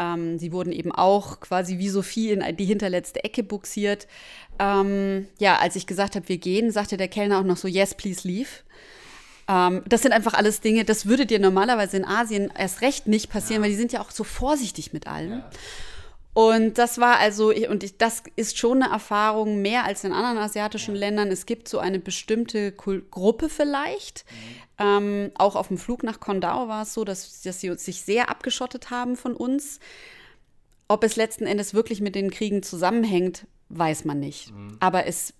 [0.00, 4.08] Ähm, sie wurden eben auch quasi wie Sophie in die hinterletzte Ecke buxiert.
[4.58, 7.94] Ähm, ja, als ich gesagt habe, wir gehen, sagte der Kellner auch noch so, yes,
[7.94, 8.48] please leave.
[9.46, 13.30] Ähm, das sind einfach alles Dinge, das würde dir normalerweise in Asien erst recht nicht
[13.30, 13.66] passieren, ja.
[13.66, 15.30] weil die sind ja auch so vorsichtig mit allem.
[15.30, 15.50] Ja.
[16.34, 20.38] Und das war also, und ich, das ist schon eine Erfahrung mehr als in anderen
[20.38, 21.28] asiatischen Ländern.
[21.28, 24.24] Es gibt so eine bestimmte Kul Gruppe vielleicht.
[24.28, 24.84] Mhm.
[24.86, 28.28] Ähm, auch auf dem Flug nach Kondao war es so, dass, dass sie sich sehr
[28.30, 29.78] abgeschottet haben von uns.
[30.88, 34.50] Ob es letzten Endes wirklich mit den Kriegen zusammenhängt, weiß man nicht.
[34.50, 34.76] Mhm.
[34.80, 35.34] Aber es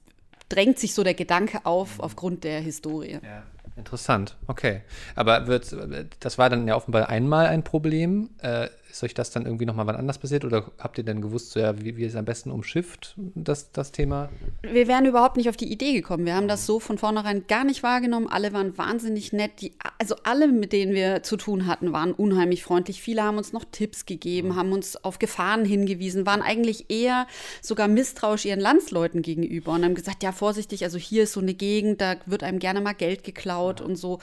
[0.49, 2.05] drängt sich so der Gedanke auf mhm.
[2.05, 3.19] aufgrund der Historie.
[3.21, 3.43] Ja.
[3.77, 4.83] Interessant, okay.
[5.17, 5.75] Aber wird,
[6.21, 8.31] das war dann ja offenbar einmal ein Problem.
[8.39, 11.51] Äh, ist euch das dann irgendwie nochmal wann anders passiert oder habt ihr denn gewusst,
[11.51, 14.29] so, ja, wie, wie es am besten umschifft, das, das Thema?
[14.63, 16.25] Wir wären überhaupt nicht auf die Idee gekommen.
[16.27, 18.29] Wir haben das so von vornherein gar nicht wahrgenommen.
[18.29, 19.61] Alle waren wahnsinnig nett.
[19.63, 23.03] Die, also alle, mit denen wir zu tun hatten, waren unheimlich freundlich.
[23.03, 24.57] Viele haben uns noch Tipps gegeben, mhm.
[24.57, 27.27] haben uns auf Gefahren hingewiesen, waren eigentlich eher
[27.63, 31.55] sogar misstrauisch ihren Landsleuten gegenüber und haben gesagt, ja, vorsichtig, also hier ist so eine
[31.55, 33.87] Gegend, da wird einem gerne mal Geld geklaut mhm.
[33.87, 34.21] und so.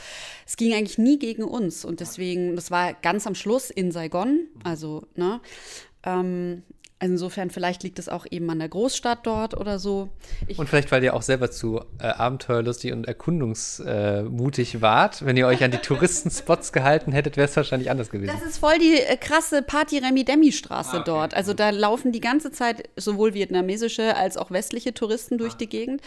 [0.47, 4.47] Es ging eigentlich nie gegen uns und deswegen, das war ganz am Schluss in Saigon,
[4.63, 5.39] also, ne?
[6.03, 6.63] Ähm,
[7.03, 10.09] Insofern, vielleicht liegt es auch eben an der Großstadt dort oder so.
[10.45, 15.25] Ich und vielleicht, weil ihr auch selber zu äh, abenteuerlustig und erkundungsmutig äh, wart.
[15.25, 18.31] Wenn ihr euch an die Touristenspots gehalten hättet, wäre es wahrscheinlich anders gewesen.
[18.31, 21.03] Das ist voll die äh, krasse Party-Remi-Demi-Straße ah, okay.
[21.07, 21.33] dort.
[21.33, 25.57] Also da laufen die ganze Zeit sowohl vietnamesische als auch westliche Touristen durch ah.
[25.59, 26.01] die Gegend.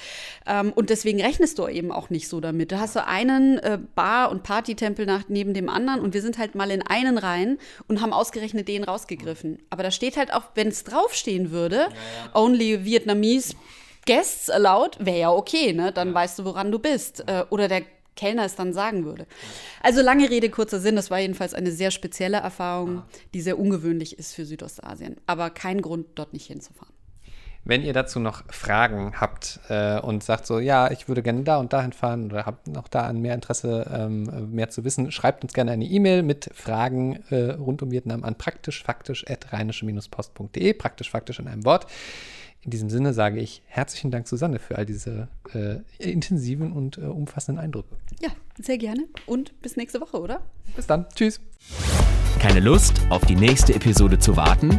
[0.47, 2.71] Ähm, und deswegen rechnest du eben auch nicht so damit.
[2.71, 6.39] Da hast du einen äh, Bar- und Partytempel nach, neben dem anderen und wir sind
[6.39, 9.59] halt mal in einen rein und haben ausgerechnet den rausgegriffen.
[9.71, 12.41] Aber da steht halt auch, wenn es draufstehen würde, ja, ja.
[12.41, 13.55] only Vietnamese
[14.07, 15.93] Guests allowed, wäre ja okay, ne?
[15.93, 16.15] Dann ja.
[16.15, 17.25] weißt du, woran du bist.
[17.27, 17.83] Äh, oder der
[18.17, 19.27] Kellner es dann sagen würde.
[19.83, 24.19] Also lange Rede, kurzer Sinn, das war jedenfalls eine sehr spezielle Erfahrung, die sehr ungewöhnlich
[24.19, 25.17] ist für Südostasien.
[25.27, 26.95] Aber kein Grund, dort nicht hinzufahren.
[27.67, 31.57] Wenn ihr dazu noch Fragen habt äh, und sagt so, ja, ich würde gerne da
[31.57, 35.45] und dahin fahren oder habt noch da an mehr Interesse, ähm, mehr zu wissen, schreibt
[35.45, 41.49] uns gerne eine E-Mail mit Fragen äh, rund um Vietnam an praktischfaktisch.rheinische-post.de, praktisch faktisch in
[41.49, 41.87] einem Wort.
[42.61, 47.03] In diesem Sinne sage ich herzlichen Dank, Susanne, für all diese äh, intensiven und äh,
[47.03, 47.97] umfassenden Eindrücke.
[48.21, 50.43] Ja, sehr gerne und bis nächste Woche, oder?
[50.77, 51.07] Bis dann.
[51.15, 51.41] Tschüss.
[52.41, 54.79] Keine Lust, auf die nächste Episode zu warten?